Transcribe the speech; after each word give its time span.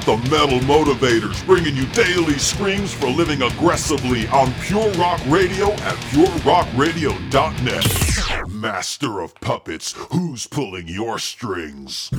got 0.00 0.22
the 0.22 0.30
Metal 0.30 0.58
Motivators 0.60 1.44
bringing 1.46 1.76
you 1.76 1.86
daily 1.86 2.38
screams 2.38 2.92
for 2.92 3.08
living 3.08 3.42
aggressively 3.42 4.28
on 4.28 4.52
Pure 4.54 4.90
Rock 4.92 5.20
Radio 5.26 5.72
at 5.72 5.96
purerockradio.net. 6.10 8.48
Master 8.48 9.20
of 9.20 9.34
puppets, 9.36 9.92
who's 10.10 10.46
pulling 10.46 10.88
your 10.88 11.18
strings? 11.18 12.10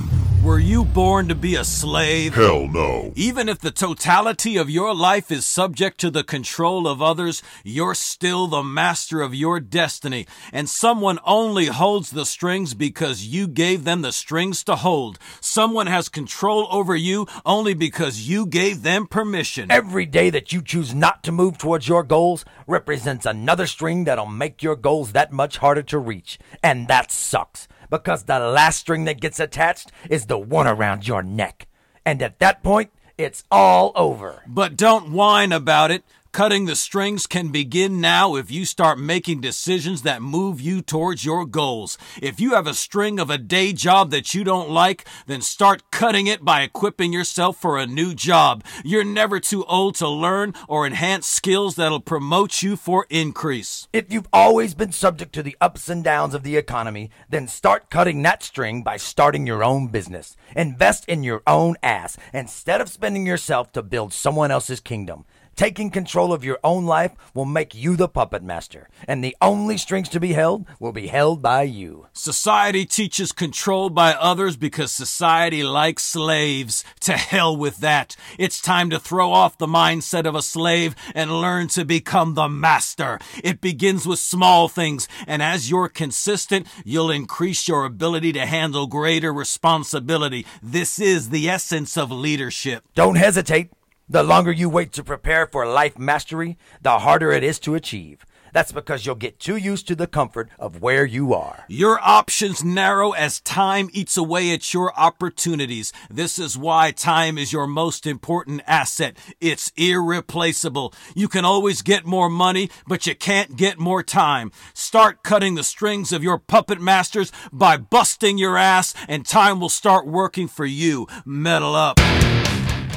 Were 0.43 0.57
you 0.57 0.85
born 0.85 1.27
to 1.27 1.35
be 1.35 1.53
a 1.53 1.63
slave? 1.63 2.33
Hell 2.33 2.67
no. 2.67 3.13
Even 3.15 3.47
if 3.47 3.59
the 3.59 3.69
totality 3.69 4.57
of 4.57 4.71
your 4.71 4.95
life 4.95 5.31
is 5.31 5.45
subject 5.45 5.99
to 5.99 6.09
the 6.09 6.23
control 6.23 6.87
of 6.87 6.99
others, 6.99 7.43
you're 7.63 7.93
still 7.93 8.47
the 8.47 8.63
master 8.63 9.21
of 9.21 9.35
your 9.35 9.59
destiny. 9.59 10.25
And 10.51 10.67
someone 10.67 11.19
only 11.25 11.67
holds 11.67 12.09
the 12.09 12.25
strings 12.25 12.73
because 12.73 13.27
you 13.27 13.47
gave 13.47 13.83
them 13.83 14.01
the 14.01 14.11
strings 14.11 14.63
to 14.63 14.77
hold. 14.77 15.19
Someone 15.41 15.85
has 15.85 16.09
control 16.09 16.67
over 16.71 16.95
you 16.95 17.27
only 17.45 17.75
because 17.75 18.27
you 18.27 18.47
gave 18.47 18.81
them 18.81 19.05
permission. 19.05 19.69
Every 19.69 20.07
day 20.07 20.31
that 20.31 20.51
you 20.51 20.63
choose 20.63 20.95
not 20.95 21.21
to 21.25 21.31
move 21.31 21.59
towards 21.59 21.87
your 21.87 22.01
goals 22.01 22.45
represents 22.65 23.27
another 23.27 23.67
string 23.67 24.05
that'll 24.05 24.25
make 24.25 24.63
your 24.63 24.75
goals 24.75 25.11
that 25.11 25.31
much 25.31 25.57
harder 25.57 25.83
to 25.83 25.99
reach. 25.99 26.39
And 26.63 26.87
that 26.87 27.11
sucks 27.11 27.67
because 27.91 28.23
the 28.23 28.39
last 28.39 28.79
string 28.79 29.03
that 29.05 29.21
gets 29.21 29.39
attached 29.39 29.91
is 30.09 30.25
the 30.25 30.39
one 30.39 30.65
around 30.67 31.07
your 31.07 31.21
neck. 31.21 31.67
And 32.03 32.23
at 32.23 32.39
that 32.39 32.63
point, 32.63 32.89
it's 33.17 33.43
all 33.51 33.91
over. 33.95 34.41
But 34.47 34.75
don't 34.75 35.11
whine 35.11 35.51
about 35.51 35.91
it. 35.91 36.03
Cutting 36.33 36.63
the 36.63 36.77
strings 36.77 37.27
can 37.27 37.49
begin 37.49 37.99
now 37.99 38.35
if 38.35 38.49
you 38.49 38.63
start 38.63 38.97
making 38.97 39.41
decisions 39.41 40.03
that 40.03 40.21
move 40.21 40.61
you 40.61 40.81
towards 40.81 41.25
your 41.25 41.45
goals. 41.45 41.97
If 42.21 42.39
you 42.39 42.53
have 42.53 42.67
a 42.67 42.73
string 42.73 43.19
of 43.19 43.29
a 43.29 43.37
day 43.37 43.73
job 43.73 44.11
that 44.11 44.33
you 44.33 44.45
don't 44.45 44.69
like, 44.69 45.05
then 45.27 45.41
start 45.41 45.91
cutting 45.91 46.27
it 46.27 46.45
by 46.45 46.61
equipping 46.61 47.11
yourself 47.11 47.57
for 47.57 47.77
a 47.77 47.85
new 47.85 48.13
job. 48.13 48.63
You're 48.85 49.03
never 49.03 49.41
too 49.41 49.65
old 49.65 49.95
to 49.95 50.07
learn 50.07 50.53
or 50.69 50.87
enhance 50.87 51.27
skills 51.27 51.75
that'll 51.75 51.99
promote 51.99 52.61
you 52.61 52.77
for 52.77 53.07
increase. 53.09 53.89
If 53.91 54.09
you've 54.09 54.29
always 54.31 54.73
been 54.73 54.93
subject 54.93 55.33
to 55.33 55.43
the 55.43 55.57
ups 55.59 55.89
and 55.89 56.01
downs 56.01 56.33
of 56.33 56.43
the 56.43 56.55
economy, 56.55 57.09
then 57.29 57.49
start 57.49 57.89
cutting 57.89 58.21
that 58.21 58.41
string 58.41 58.83
by 58.83 58.95
starting 58.95 59.45
your 59.45 59.65
own 59.65 59.89
business. 59.89 60.37
Invest 60.55 61.03
in 61.09 61.23
your 61.25 61.43
own 61.45 61.75
ass 61.83 62.15
instead 62.33 62.79
of 62.79 62.87
spending 62.87 63.27
yourself 63.27 63.73
to 63.73 63.83
build 63.83 64.13
someone 64.13 64.49
else's 64.49 64.79
kingdom. 64.79 65.25
Taking 65.55 65.91
control 65.91 66.33
of 66.33 66.43
your 66.43 66.59
own 66.63 66.85
life 66.85 67.11
will 67.33 67.45
make 67.45 67.75
you 67.75 67.95
the 67.95 68.07
puppet 68.07 68.43
master, 68.43 68.89
and 69.07 69.23
the 69.23 69.35
only 69.41 69.77
strings 69.77 70.09
to 70.09 70.19
be 70.19 70.33
held 70.33 70.65
will 70.79 70.91
be 70.91 71.07
held 71.07 71.41
by 71.41 71.63
you. 71.63 72.07
Society 72.13 72.85
teaches 72.85 73.31
control 73.31 73.89
by 73.89 74.13
others 74.13 74.57
because 74.57 74.91
society 74.91 75.63
likes 75.63 76.03
slaves. 76.03 76.83
To 77.01 77.13
hell 77.13 77.55
with 77.55 77.77
that. 77.77 78.15
It's 78.37 78.61
time 78.61 78.89
to 78.91 78.99
throw 78.99 79.31
off 79.31 79.57
the 79.57 79.67
mindset 79.67 80.25
of 80.25 80.35
a 80.35 80.41
slave 80.41 80.95
and 81.13 81.41
learn 81.41 81.67
to 81.69 81.83
become 81.83 82.33
the 82.33 82.47
master. 82.47 83.19
It 83.43 83.61
begins 83.61 84.05
with 84.05 84.19
small 84.19 84.67
things, 84.67 85.07
and 85.27 85.41
as 85.41 85.69
you're 85.69 85.89
consistent, 85.89 86.67
you'll 86.85 87.11
increase 87.11 87.67
your 87.67 87.85
ability 87.85 88.33
to 88.33 88.45
handle 88.45 88.87
greater 88.87 89.33
responsibility. 89.33 90.45
This 90.61 90.99
is 90.99 91.29
the 91.29 91.49
essence 91.49 91.97
of 91.97 92.11
leadership. 92.11 92.83
Don't 92.95 93.15
hesitate. 93.15 93.71
The 94.11 94.23
longer 94.23 94.51
you 94.51 94.67
wait 94.67 94.91
to 94.93 95.05
prepare 95.05 95.47
for 95.47 95.65
life 95.65 95.97
mastery, 95.97 96.57
the 96.81 96.99
harder 96.99 97.31
it 97.31 97.45
is 97.45 97.59
to 97.59 97.75
achieve. 97.75 98.25
That's 98.51 98.73
because 98.73 99.05
you'll 99.05 99.15
get 99.15 99.39
too 99.39 99.55
used 99.55 99.87
to 99.87 99.95
the 99.95 100.05
comfort 100.05 100.49
of 100.59 100.81
where 100.81 101.05
you 101.05 101.33
are. 101.33 101.63
Your 101.69 101.97
options 102.01 102.61
narrow 102.61 103.11
as 103.11 103.39
time 103.39 103.89
eats 103.93 104.17
away 104.17 104.51
at 104.51 104.73
your 104.73 104.93
opportunities. 104.99 105.93
This 106.09 106.39
is 106.39 106.57
why 106.57 106.91
time 106.91 107.37
is 107.37 107.53
your 107.53 107.67
most 107.67 108.05
important 108.05 108.63
asset. 108.67 109.15
It's 109.39 109.71
irreplaceable. 109.77 110.93
You 111.15 111.29
can 111.29 111.45
always 111.45 111.81
get 111.81 112.05
more 112.05 112.29
money, 112.29 112.69
but 112.85 113.07
you 113.07 113.15
can't 113.15 113.55
get 113.55 113.79
more 113.79 114.03
time. 114.03 114.51
Start 114.73 115.23
cutting 115.23 115.55
the 115.55 115.63
strings 115.63 116.11
of 116.11 116.21
your 116.21 116.37
puppet 116.37 116.81
masters 116.81 117.31
by 117.53 117.77
busting 117.77 118.37
your 118.37 118.57
ass, 118.57 118.93
and 119.07 119.25
time 119.25 119.61
will 119.61 119.69
start 119.69 120.05
working 120.05 120.49
for 120.49 120.65
you. 120.65 121.07
Metal 121.23 121.75
up. 121.75 121.97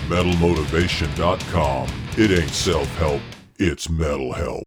MetalMotivation.com. 0.09 1.89
It 2.17 2.31
ain't 2.31 2.51
self 2.51 2.89
help, 2.99 3.23
it's 3.59 3.91
metal 3.91 4.33
help. 4.33 4.63